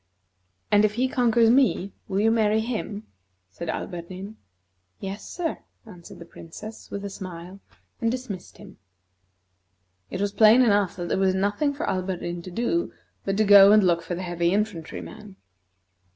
"And 0.71 0.83
if 0.83 0.95
he 0.95 1.07
conquers 1.07 1.51
me, 1.51 1.93
you 2.09 2.15
will 2.15 2.31
marry 2.31 2.59
him?" 2.61 3.05
said 3.51 3.69
Alberdin. 3.69 4.35
"Yes, 4.99 5.29
sir," 5.29 5.59
answered 5.85 6.17
the 6.17 6.25
Princess, 6.25 6.89
with 6.89 7.05
a 7.05 7.09
smile, 7.11 7.59
and 8.01 8.09
dismissed 8.09 8.57
him. 8.57 8.77
It 10.09 10.19
was 10.19 10.31
plain 10.31 10.63
enough 10.63 10.95
that 10.95 11.07
there 11.09 11.19
was 11.19 11.35
nothing 11.35 11.75
for 11.75 11.87
Alberdin 11.87 12.41
to 12.41 12.49
do 12.49 12.91
but 13.25 13.37
to 13.37 13.43
go 13.43 13.71
and 13.71 13.83
look 13.83 14.01
for 14.01 14.15
the 14.15 14.23
heavy 14.23 14.51
infantry 14.53 15.01
man. 15.01 15.35